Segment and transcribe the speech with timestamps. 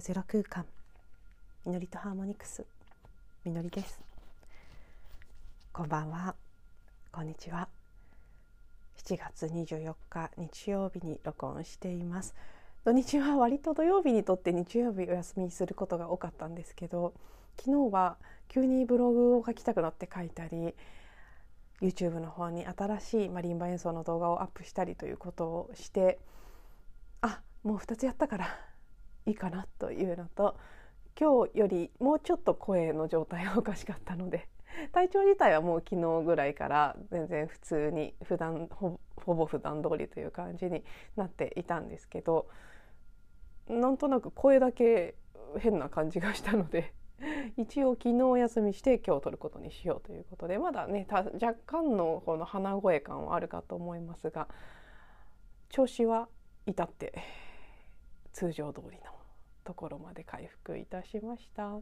[0.00, 0.64] るゼロ空間。
[1.66, 2.64] みのりとハーモニクス。
[3.44, 4.00] みのりです。
[5.74, 6.34] こんばんは。
[7.12, 7.68] こんにちは。
[9.04, 12.34] 7月24日日曜日に録音しています。
[12.86, 17.12] 土日は割と土曜日にとって日曜日お休みすることが多かったんですけど
[17.58, 18.16] 昨日は
[18.48, 20.74] 急にブログを書きたくなって書いたり
[21.82, 26.18] YouTube の方に新しいマリンバ演奏の動画をアップしたりということをして
[27.20, 28.69] あもう2つやったから
[29.26, 30.56] いいかなというのと
[31.18, 34.48] 今日よりもうちょっと声の状態がおかしかったので
[34.92, 38.98] 体調自体はもう昨日ぐらいから全然普通に普段ほ
[39.34, 40.84] ぼ普段通りという感じに
[41.16, 42.48] なっていたんですけど
[43.68, 45.14] なんとなく声だけ
[45.58, 46.92] 変な感じがしたので
[47.56, 54.48] 一応昨日お休みして今日撮ることにしようということでまだね若干のこの鼻声感はあるかと思いますが
[55.68, 56.28] 調子は
[56.66, 57.12] 至って
[58.32, 59.12] 通常通りの
[59.64, 61.78] ところまで回復いたしました。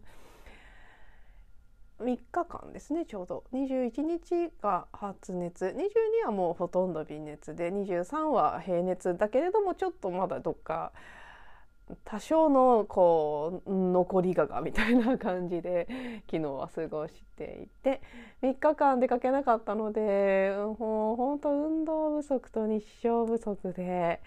[2.01, 3.45] 3日間ですねちょうど。
[3.53, 5.67] 21日が発熱。
[5.67, 10.93] 22はもうほとんど微熱で23は平熱だけれどもちょっとまだどっか
[12.05, 15.89] 多少のこう残りががみたいな感じで
[16.31, 18.03] 昨日は過ごしていて
[18.43, 24.21] 3日間出かけなかったのでもう本当運動不足と日照不足で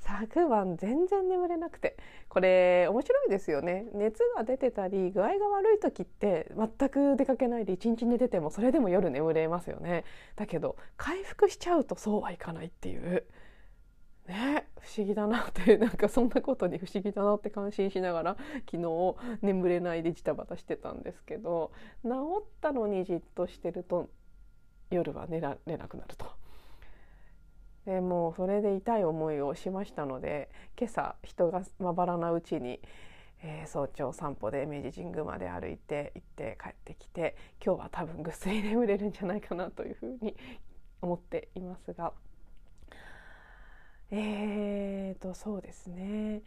[0.00, 1.96] 昨晩全然眠れなくて
[2.28, 3.86] これ面白いですよね。
[3.94, 10.04] 熱が出てたり具合が悪い時って全く出かけないで一日寝ててもそれでも夜眠れますよね。
[10.36, 13.24] だけど回復しちゃうとそうはいかないっていう。
[14.28, 18.36] ね不思議だなって なんかそんなことに不思議だなって感心しながら
[18.70, 21.72] 昨日眠れないでジタバタしてたんですけど
[22.04, 24.08] 治ったのにじっとしてると
[24.90, 26.26] 夜は寝られなくなると。
[27.88, 32.80] でもうそれで痛い思いをしましたので今朝人がまばらなうちに、
[33.42, 37.34] えー、早朝散歩で明治神宮まで歩いて行って帰ってきて
[37.64, 40.36] 今日は多分ぐっすり眠れるんじゃないかなというふうに
[41.00, 42.12] 思っていますが。
[44.10, 46.40] えーとそうですね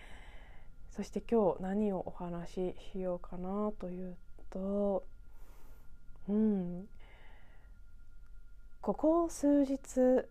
[0.92, 4.16] そして今日何をお話ししようかなという
[4.52, 5.04] と
[6.28, 6.88] うん
[8.82, 10.26] ここ数日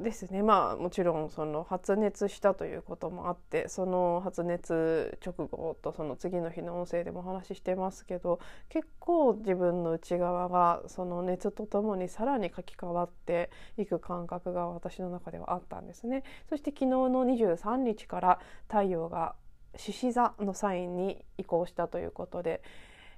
[0.00, 16.24] ですねまあもちろんその発熱したということもあってその発熱直後とその次の日の音声でもお話ししてますけど結構自分の内側がその熱とともにさらに書き換わっていく感覚が私の中ではあったんですね。
[16.50, 19.34] そして昨日の23日から太陽が
[19.76, 22.62] 獅子座のサインに移行したということで、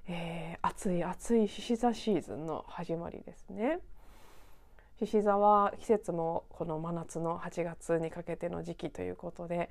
[0.07, 3.79] えー、暑い暑い獅子座シーズンの始まりですね。
[4.99, 9.69] 獅子座は季節もこの真夏の8月にかけての時期ということで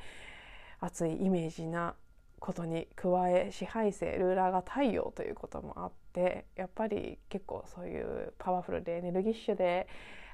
[0.80, 1.94] 暑いイメージな
[2.38, 9.86] ことに加え支配性ルーラーが太陽ということもあってやっぱり結構そういうパワフルでエネルギッシュで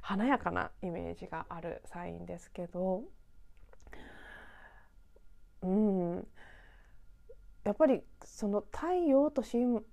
[0.02, 3.02] 華やかなイメージがあるサインですけど
[5.62, 6.26] うん。
[7.64, 9.42] やっぱりその太陽と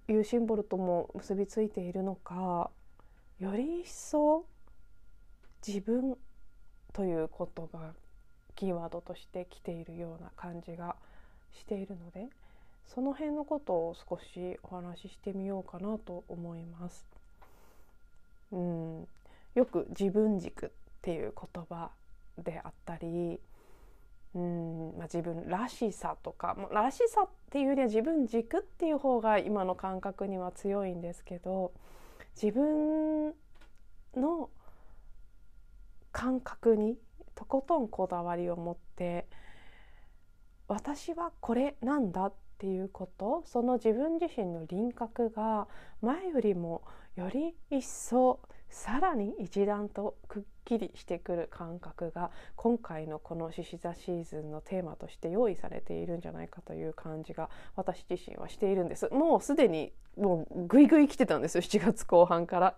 [0.09, 2.69] いうシンボルとも結びついているのか
[3.39, 4.45] より一層
[5.65, 6.17] 自分
[6.93, 7.93] ということが
[8.55, 10.95] キーワードとして来ているような感じが
[11.53, 12.27] しているので
[12.87, 17.05] その辺のことを少しお話ししてみようかなと思います。
[18.51, 19.07] うん、
[19.55, 20.69] よく自分軸っ
[21.01, 21.91] ていう言葉
[22.37, 23.39] であったり
[24.33, 31.73] うんまあ、自分らしさとからしさっていうよりは自分軸っていう方が今の感覚には強いんですけど
[32.41, 33.33] 自分
[34.15, 34.49] の
[36.11, 36.97] 感覚に
[37.35, 39.27] とことんこだわりを持って
[40.67, 45.67] 私はこれなんだっていうことその自分自身の輪郭が
[46.01, 46.83] 前よりも
[47.15, 48.39] より一層
[48.71, 59.09] さらに一段とくっきりしてくる感覚が今回のこの獅子座シーズンのテーマとして用意されているんじゃないかという感じが私自身はしているんです。
[59.09, 61.61] もうすでにもうグイグイ来てたんですよ。
[61.61, 62.75] 7月後半から。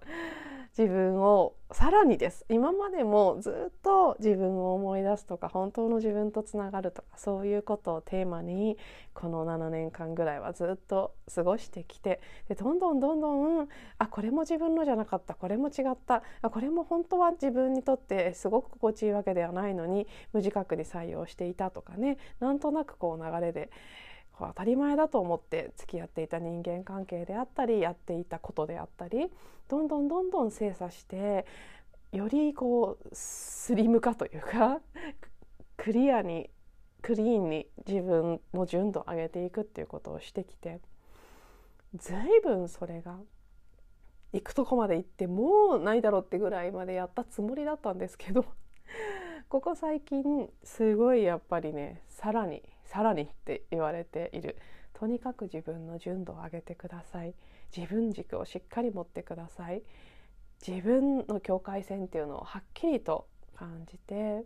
[0.76, 2.46] 自分をさらにです。
[2.50, 8.78] 今までもずっと自分を思い出すとか本当の自分とつながるとかそういうことをテーマに
[9.14, 13.68] この7年間ぐらいはずっと過ごしてきてでどんどんどんどん
[14.00, 23.70] あこれも自分のじゃなかったこれも違ったあこれも本当は自分にとってすごく心地いいわけではないのに無自覚に採用していたとかねなんとなくこう流れで
[24.40, 29.30] 当たり前だと思って付き合っていた人間関係であったりやっていたことであったり
[29.70, 31.46] どんどんどんどん精査して
[32.12, 34.82] よりこうスリム化というか
[35.78, 36.50] クリアに
[37.02, 40.80] クリーンに自分の純度を上げていくっていうことをしてきて
[41.96, 43.20] 随分それが
[44.32, 48.46] 行くとこまで行ってもうないだろうってぐらいまでやったつもりだったんですけど
[49.50, 54.58] ここ最近すごいやっぱりねさらにさらにって言われている。
[54.94, 57.34] とにかく自分の純度を上げてください。
[57.76, 59.82] 自分軸をしっかり持ってください。
[60.66, 64.44] 自分の境界線っていうのをはっきりと感じて。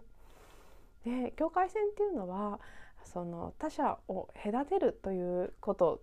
[1.04, 2.60] で境界線っていうのは
[3.04, 6.02] その他者を隔てるということ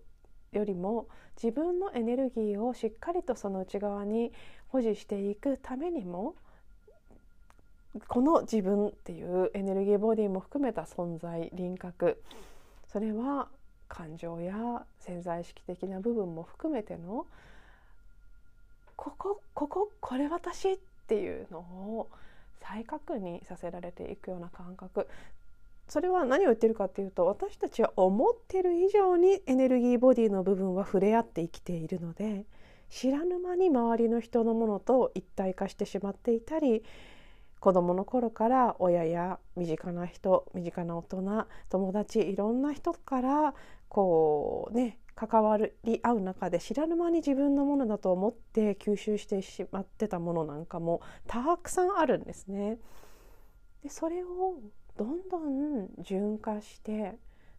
[0.51, 1.07] よりも
[1.41, 4.31] 自分のエネルギーをしっかりとその内側に
[4.67, 6.35] 保持していくためにも
[8.07, 12.21] この自分っていうエネルギーボディも含めた存在輪郭。
[12.91, 13.47] それは
[13.87, 17.25] 感情や潜在意識的な部分も含めての
[18.95, 20.77] こここここれ私っ
[21.07, 22.09] ていうのを
[22.61, 25.07] 再確認させられていくような感覚。
[25.87, 32.45] それは何を言ってるかっていうと私たちは思ってる以上にエネルギーボディの部分は触れ合って生きているので
[32.89, 36.83] 知らぬ間に周りの人のものと一体化してしまっていたり
[37.65, 43.55] 子どもの頃から親や身近な人身近な大人友達いろんな人から
[43.89, 52.77] こうね関わり合う中で知らぬ間に自分のものだと思って吸収してしまってたものなんかもたくさんあるんですね。
[53.81, 54.59] でそれを
[54.95, 57.15] どんどん順化して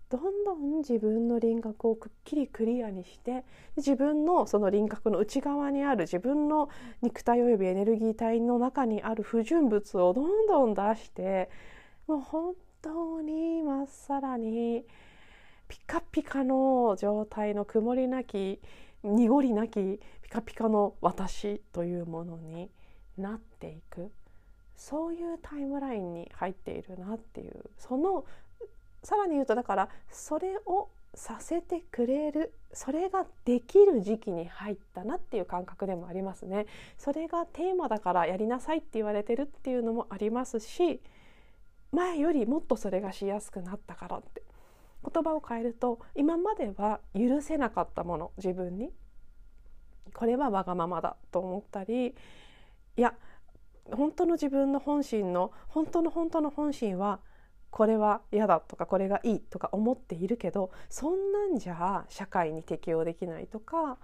[0.08, 3.44] どんどん自分の輪郭をくっきりクリアにして
[3.76, 6.68] 自分のその輪郭の内側にある自分の
[7.02, 11.50] 肉体およびエネルギー体の中にある不純物をどんどん出して
[12.06, 14.84] もう本当にまっさらに
[15.66, 18.60] ピカピカの状態の曇りなき
[19.02, 22.70] 濁りなきピカピカの私というものに
[23.18, 24.12] なっていく。
[24.76, 28.26] そういうタイムラインに入っているなっていうその
[29.02, 36.66] さらに言うとだからそれをさせてくれるそれができる時期に入ったなっていう感覚でもありますね。
[36.98, 41.00] それがテーマだからやりなさいって言われてるっていうのもありますし
[41.92, 44.42] 前よりもっとそれがしやすくなったからって
[45.10, 48.90] 言葉を変えると今までは許せなかったもの自分に
[50.12, 52.14] これはわがままだと思ったりい
[52.96, 53.14] や
[53.92, 57.20] 本当の自分の本心の本当の本当の本心は
[57.70, 63.98] これは嫌だとかこれがいいとか思っているけどそんなんじゃ社会に適応できないとか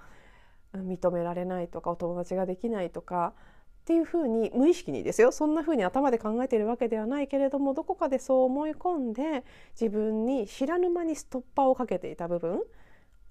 [0.74, 3.34] 認められないとかお友達ができないとか
[3.82, 5.32] っていうふうに無意識にですよ。
[5.32, 12.62] そんなふうに頭で考えているわけではないけれどもどこかでそう思い込んで自分に知らぬ間にストッパーをかけていた部分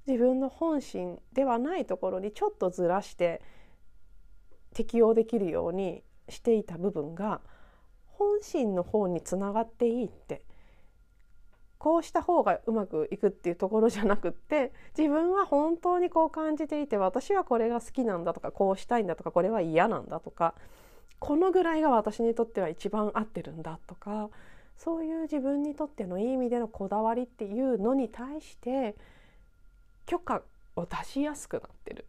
[0.08, 3.42] 自分の本心ではないところにちょっとずらして
[4.74, 7.42] 適応できるようにしていた部分が
[8.42, 10.44] 心の方につながっていいって
[11.78, 20.54] こうした方がうまくいくっていうところじゃなくって自分は本当にこう感じていて私はこれが好きなんだとかこうしたいんだとかこれは嫌なんだとか
[21.18, 24.30] このぐらいが私にとっては一番合ってるんだとか
[24.78, 28.96] そういう自分にとってのいい意味でのこだわりっていうのに対して
[30.06, 30.44] 許可
[30.76, 32.06] を出しやすくなってる。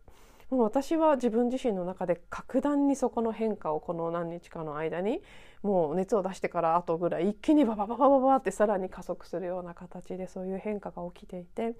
[0.52, 5.23] もう私は自分自身の中で格段にそこの変化をこの何日かの間に
[5.62, 11.75] もう熱を出してからあとぐらい一気にババババババってさらに加速するような形でそういう変化が起きていて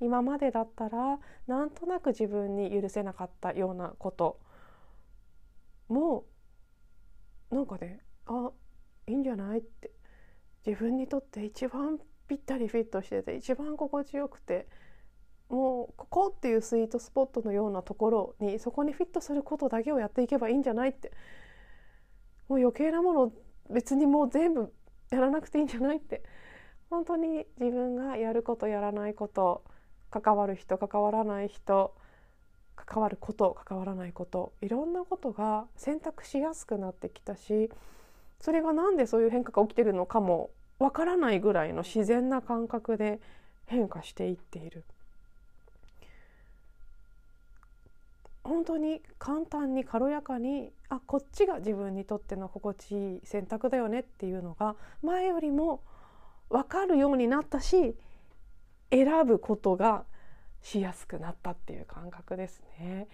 [0.00, 1.18] 今までだったら
[1.48, 4.38] なんとなく自分に許せなかったようなこと
[5.88, 6.24] も
[7.50, 8.52] なんかねあ
[9.08, 9.90] いいんじゃないって。
[10.66, 14.66] 自分にとって一番ぴったりフィットしてて一番心地よくて
[15.48, 21.12] もうここっていうスイートスポットのようなところにそこにフィットすることだけをやっていけばいいんじゃないって
[22.48, 23.32] もう余計なもの
[23.70, 24.72] 別にもう全部
[25.10, 26.22] やらなくていいんじゃないって
[26.90, 29.64] 本当に自分がやることやらないこと
[30.10, 31.94] 関わる人関わらない人
[32.76, 37.70] 関わること関わらないこといろんなことが選択しやすくなってきたし
[38.40, 43.20] それが何でそういう変化が起きてるのかもわからないぐらいの自然な感覚で
[43.66, 44.84] 変化していっている。
[48.44, 55.82] 本当に簡単に軽やかにあこっちが自分にとっての心地いい選択だよねっていうのが前よりも
[56.50, 57.96] 分かるようになったし
[58.90, 60.04] 選ぶことが
[60.60, 63.08] しやすくなったっていう感覚ですね。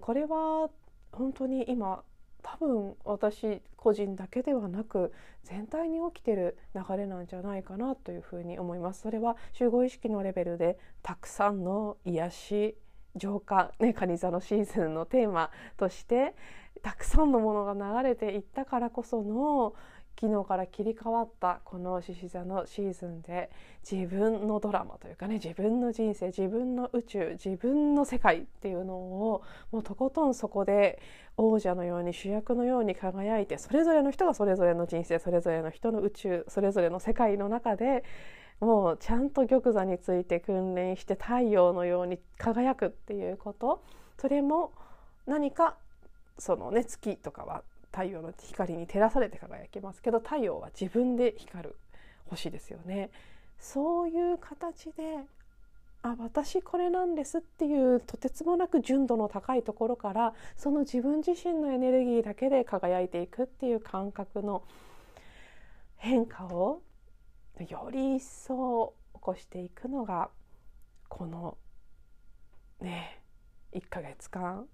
[0.00, 0.70] これは
[1.12, 2.02] 本当に今
[2.42, 9.00] 多分私個人だけではなく全体に起きてる流れなんじゃないかなというふうに思います。
[9.00, 12.76] それは集合意識のレベルでたくさんの癒し
[13.16, 16.34] 浄化、ね、カニ座のシーズンのテーマとして
[16.82, 19.74] たくさんのものが流れていったからこその
[20.18, 23.50] 昨日から切り替わったこの獅子座のシーズンで
[23.88, 31.02] 自分のドラマというかね自分の人生自分の宇宙自分の世界っていうのをもうとことんそこで
[31.36, 38.02] 王者のように主役のように輝いてそれぞれの人がそれぞれの人生それぞれの人の宇宙それぞれの世界の中で
[38.60, 43.82] もうちゃんと玉座について訓練して太陽のように輝くっていうこと
[44.18, 44.72] それも
[45.26, 45.76] 何か
[46.38, 51.76] そのね月とかは太陽の光に照らされて輝きますけど太陽は自分で光る
[52.26, 53.10] 星ですよね。
[53.58, 55.24] そういう形で
[56.02, 64.62] あ私これなんですっていうとてつもなく純度の高いところからその自分自身のエネルギーだけで輝いていくっていう感覚の
[65.96, 66.82] 変化を
[67.64, 70.30] より一層起こしていくのが
[71.08, 71.56] この
[72.80, 73.22] ね
[73.72, 74.66] 1ヶ月間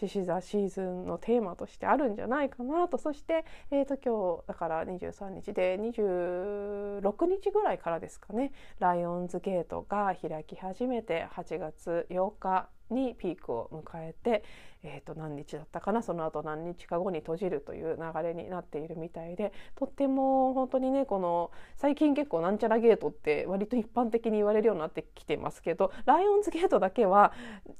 [0.00, 2.98] 獅子座シーズンのテーマとしてあるんじゃないかなと。
[2.98, 14.44] そして、えー、と今日だから23日で26日ぐらいからですかねライオンズゲートが開き始めて8月8日にピークを迎えて、
[14.82, 27.32] えー、と何日だったかなその後何日か後に閉じるという流れになっているみたいでとっても本当にねこの最近結構なんちゃらゲートって割と一般的に言われるようになってきてますけどライオンズゲートだけは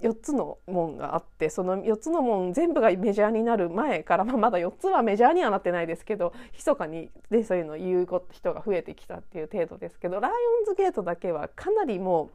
[0.02, 12.30] 4つの門があってその4つの門全部がメジャーになる前から、まあ、まだ4つはメジャーにはなってないですけど密かにでそういうのを言う人が増えてきたっていう程度ですけどライオンズゲートだけはかなりも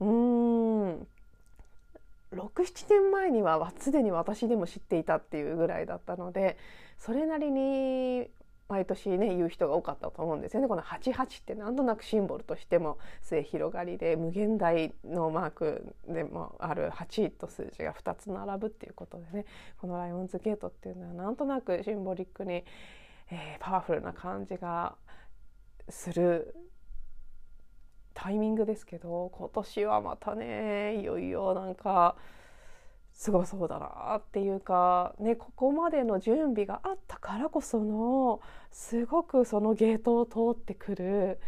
[0.00, 1.06] ううーん
[2.34, 6.56] 67年前にはすでに私でも知っていたっていうぐらいだったので
[6.98, 8.28] それなりに
[8.68, 10.68] 毎年ね言う人が多かったと思うんですよね。
[10.68, 19.44] この88ってなんとなくシンボルとしても末広がりで無限大のマークでもある8と数字が2つ並ぶっていうことでね
[19.78, 22.64] このライオンズゲートっていうのはなんとなくシンボリックに、
[23.30, 24.94] えー、パワフルな感じが
[25.90, 26.56] する
[28.14, 32.16] タイミングですけど今年はまたねいよいよなんか
[33.12, 38.40] すごそうだなっていうか、ね、ここまでの準備があったからこその
[38.72, 41.40] すごくそのゲートを通ってくる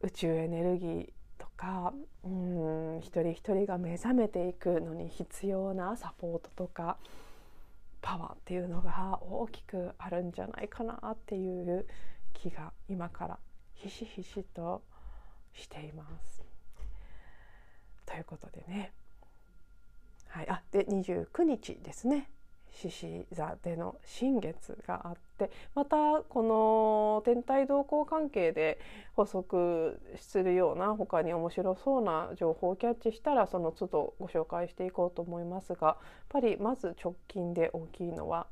[0.00, 1.92] 宇宙エネルギーとか
[2.24, 6.96] うん一人一人が目覚めていくのに必要なサポートとか
[8.00, 11.86] パワーっていうのが大きくあるんじゃないかなっていう
[12.34, 13.38] 気が今から
[13.74, 14.82] ひしひしと
[15.54, 16.42] しています。
[18.06, 18.92] ということでね、
[20.28, 22.28] はい、あで29日ですね。
[22.74, 28.80] 獅子座での新月があってまたこの天体動向関係で
[29.14, 35.96] 補足するような他に面白そうな情報をキャッチしたらその都度ご紹介していこうと思いますがやっ
[36.30, 38.46] ぱりまず直近で大きいのは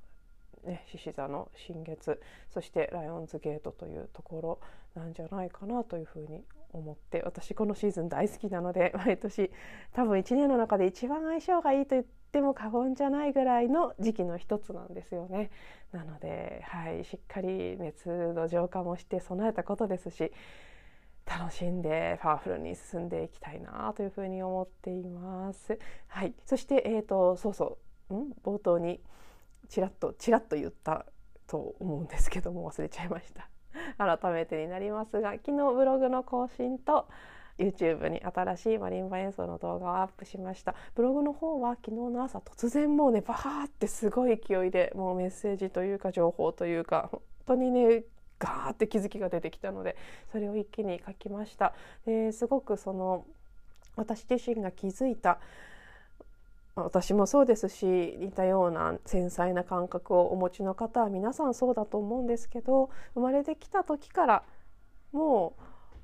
[0.64, 2.21] ね、獅子座の新月
[2.52, 4.61] そしてライオンズゲートというとこ
[4.95, 9.50] ろなんじゃないかなというふうに思って私このシーズン大好きなので 毎年
[9.93, 15.50] 多分1年の中で一番相性がいいと言っても過言じゃないぐらいの時期の一つなんですよね。
[15.93, 20.33] なので、はい、しっかり熱の浄化もして備えたことですし
[21.27, 25.79] 楽しんでパワフルに進んでいきたいなというふうに思っています。
[26.09, 27.79] はい、そして、えーと、そうそ
[28.11, 29.00] う、ん、冒頭に
[29.69, 31.07] ちらっとちらっと言った
[31.47, 33.49] と思うんですけども忘れちゃいました。
[33.99, 37.08] 改めてになりますが昨日ブログの更新と
[37.58, 40.75] YouTube に新しいマリンバ演奏の動画をアップしました。
[40.94, 48.04] ブログの方は昨日の朝突然もうねバーってすごい勢いでもうメッセージというか情報というか本当にね
[48.38, 49.96] ガーって気づきが出てきたので
[50.32, 51.75] それを一気に書きました。
[52.06, 53.26] ですごくその
[53.96, 55.38] 私自身が気づいた
[56.84, 64.42] 私もそうですし似たような繊細な感覚をお持ちの方は皆さんそうだと思うんですけど生まれてきた時から
[65.12, 65.62] もう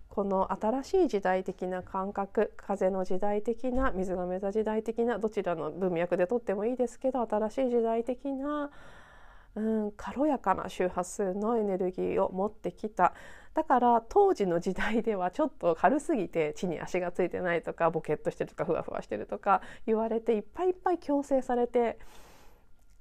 [0.08, 8.70] この新しい時代的な感覚風の時代的な水亀座時代的などちらの文脈でとってもいいですけど新しい時代的な、
[9.56, 13.12] うん、軽やかな周波数のエネルギーを持ってきた
[13.56, 21.98] だから当時の時代ではちょっと軽すぎて地に足がついてないとかボケっとしてるとかふわふわしてるとか言われていっぱいいっぱい強制されて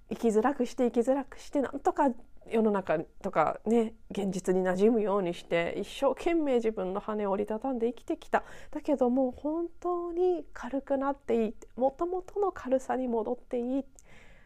[0.10, 2.10] 生きづらくして生きづらくしてなんとか
[2.50, 8.44] 世の中とかね現実に馴染むようにして一生懸命自分の羽を折りたたんで生きてきた。
[8.72, 11.56] だけども本当に軽くなっていい。
[11.76, 13.86] もともとの軽さに戻っていいっ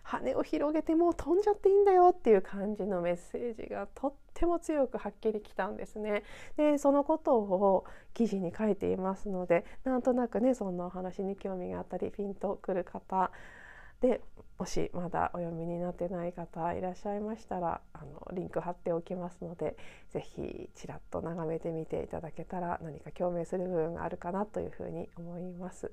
[0.04, 6.24] 羽を広げてもう飛んじゃっていいんだよっていう感じのメッセージがとっても強くはっきりきたんですね。
[6.58, 13.32] でそのことを記事に書いていますのでなんとなくねそんなお話に興味があったりピンとくる方
[14.02, 14.22] で
[14.58, 19.78] もしまだお読みになってない方いらっしゃいましたらあのリンク貼っておきますので
[20.12, 25.92] 是非ちらっと眺めてみていただけたら何か共鳴する部分があるかなというふうに思います。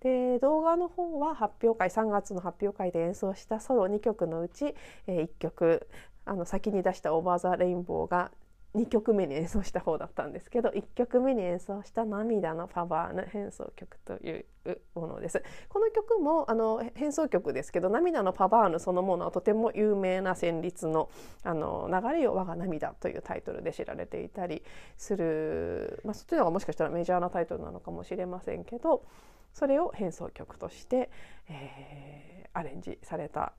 [0.00, 4.74] で動画の方は発表会3月の発表会で演奏したソロ2曲のうち、
[5.06, 5.86] え1曲
[6.24, 8.32] あの先に出した「オーバー・ザ・レインボー」が
[8.74, 14.46] 2曲目に演奏した方だったんですけど1曲目に演奏した「涙のパワーの変奏曲という
[14.94, 15.42] ものです。
[15.68, 21.10] この曲もあの変奏曲ですけど「涙のパワーヌ」そのものはとても有名な旋律の
[21.44, 24.62] 「あの流れよ我が涙」というタイトルで知られていたり
[24.96, 29.04] する、まあ、そっちの方がもしかしたらメジャーなタイトルなのかもしれませんけど
[29.52, 31.10] それを変奏曲として、
[31.48, 33.52] えー、アレンジされた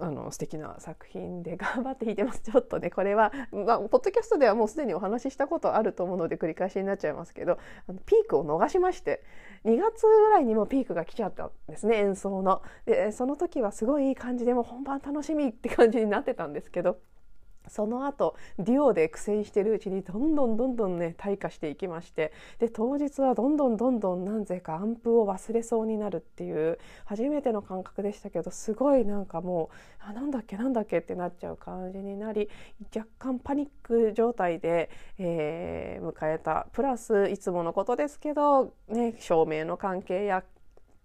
[0.00, 9.22] あの素敵な作品で頑張って弾いてますちょっとねこれは、まあ、ポッドキャストではもうすでにお話ししたことあると思うので繰り返しになっちゃいますけどあのピークを逃しまして
[9.64, 12.62] 2月ぐらいにもピークが来ちゃったんですね演奏の。
[12.86, 16.98] でその時はすごいいい感じでも本番楽しみって感じになってたんですけど
[17.66, 32.48] その後デュオで苦戦してるうちにどんどんどんどんね退化していきましてで当日はどんどんどんどんなぜかアンプを忘れそうになるっていう初めての感覚でしたけどすごいなんかもうあなんだっけなんだっけってなっちゃう感じになり
[32.94, 36.66] 若干パニック状態で、えー、迎えた。
[36.72, 40.44] プラスいつものことですけど、ね、照明の関係や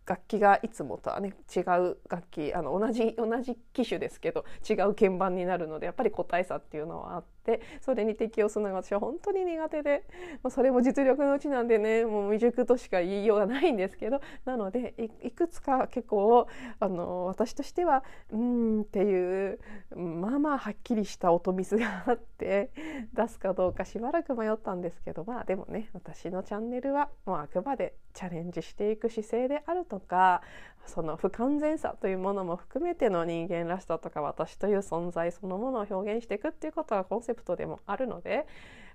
[0.05, 10.03] 楽器がいつもとはね違う楽器あの同じ同じ機種ですけど違う鍵盤になるのでやっぱり個体差っていうのはあってそれに適応するのが私は本当に苦手で、
[10.43, 14.93] まあ、それも実力のうちなんでねもう未熟としか言いようがないんですけどなので
[15.23, 16.47] いくつか結構
[16.79, 19.59] あの私としてはうんっていう
[19.95, 22.71] まあまあはっきりした音ミスがあって
[23.13, 29.92] 出すかどうかしばらく迷ったんですけどまあでもね私のチャンネルはもうあくまでチャレンジしていく姿勢であると。
[29.93, 30.41] とか
[30.85, 38.47] その不完全さというものも含めての人間らしさとか私という存在そのものを表現していくっていうことがコンセプトでもあるので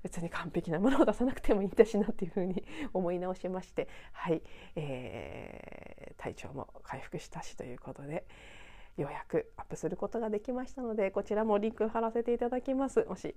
[0.02, 4.42] 別に完璧なものを出さなくてもいいんだしなっていうふうに思い直しましてはい、
[4.76, 8.26] えー、体調も回復したしということで。
[8.96, 13.36] ようやくアップすることができましたのでこちらもリンク貼らせていただきますもし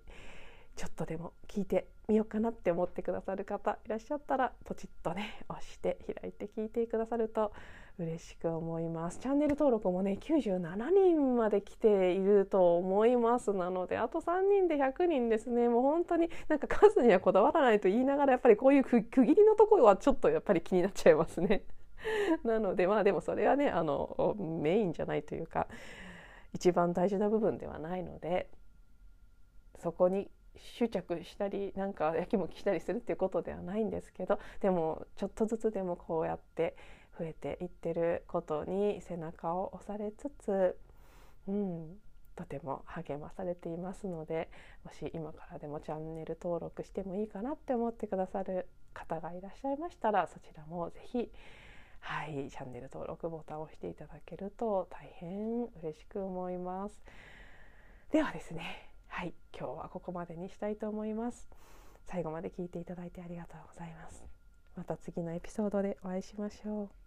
[0.76, 7.52] ちょっとでも聞いてみようかなって思ってくださる方いらっしゃったらポチッとね押して開いて聞いてくださると
[8.00, 9.20] 嬉しく思います。
[9.20, 15.70] チャンネル登録もね97人まで来ていると思いますなのであと3人で100人ですね。
[15.70, 21.64] もう本当になんか数にはこだわらないと言いながらやっぱりこういう区切りのところはちょっとやっぱり気になっちゃいますね。
[22.44, 25.68] なのでまあでもそれはねあのメインじゃないというか
[26.54, 28.50] 一番大事な部分ではないので
[29.78, 36.76] そこに執着したりなんかやきもきしたりするっていうことではないんですけどでもちょっとずつでもこうやって
[37.18, 40.78] 増えていってることに背中を押されつつ、
[41.48, 41.96] うん、
[42.36, 44.50] とても励まされていますので
[44.84, 51.32] もし今からでもチャンネル登録してもいいかなって思ってくださる方がいらっしゃいましたらそちらも是非
[52.00, 57.04] はいチャンネル登録ボタンを押していただけると大変嬉しく思います。
[58.12, 61.48] ではですねはい今日はここまでにしたいと思います。
[62.08, 64.24] 最後まで聞いていただいてありがとうございます。
[64.76, 67.01] また次のエピソードでお会いしましょう。